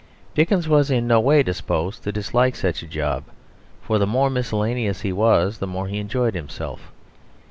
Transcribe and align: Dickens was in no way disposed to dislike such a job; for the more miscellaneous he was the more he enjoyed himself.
Dickens 0.33 0.67
was 0.67 0.89
in 0.89 1.05
no 1.05 1.19
way 1.19 1.43
disposed 1.43 2.01
to 2.01 2.11
dislike 2.11 2.55
such 2.55 2.81
a 2.81 2.87
job; 2.87 3.23
for 3.83 3.99
the 3.99 4.07
more 4.07 4.31
miscellaneous 4.31 5.01
he 5.01 5.13
was 5.13 5.59
the 5.59 5.67
more 5.67 5.87
he 5.87 5.99
enjoyed 5.99 6.33
himself. 6.33 6.91